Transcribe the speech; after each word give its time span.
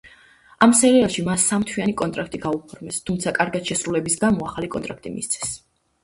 ამ 0.67 0.71
სერიალში 0.77 1.23
მას 1.25 1.43
სამთვიანი 1.49 1.93
კონტრაქტი 2.01 2.39
გაუფორმეს, 2.45 2.97
თუმცა 3.09 3.33
კარგად 3.35 3.69
შესრულების 3.73 4.17
გამო 4.23 4.47
ახალი 4.53 4.71
კონტრაქტი 4.77 5.13
მისცეს. 5.19 5.53